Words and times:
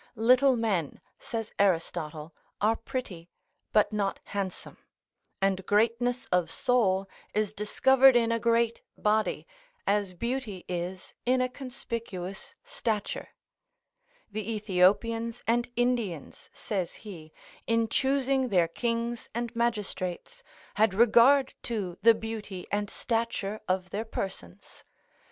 Little 0.17 0.55
men, 0.55 0.99
says 1.19 1.53
Aristotle, 1.59 2.33
are 2.59 2.75
pretty, 2.75 3.29
but 3.71 3.93
not 3.93 4.19
handsome; 4.23 4.79
and 5.39 5.63
greatness 5.67 6.25
of 6.31 6.49
soul 6.49 7.07
is 7.35 7.53
discovered 7.53 8.15
in 8.15 8.31
a 8.31 8.39
great 8.39 8.81
body, 8.97 9.45
as 9.85 10.15
beauty 10.15 10.65
is 10.67 11.13
in 11.27 11.39
a 11.39 11.47
conspicuous 11.47 12.55
stature: 12.63 13.29
the 14.31 14.51
Ethiopians 14.51 15.43
and 15.45 15.69
Indians, 15.75 16.49
says 16.51 16.95
he, 17.05 17.31
in 17.67 17.87
choosing 17.87 18.47
their 18.49 18.67
kings 18.67 19.29
and 19.35 19.55
magistrates, 19.55 20.41
had 20.81 20.95
regard 20.95 21.53
to 21.61 21.99
the 22.01 22.15
beauty 22.15 22.65
and 22.71 22.89
stature 22.89 23.61
of 23.67 23.91
their 23.91 24.05
persons. 24.05 24.83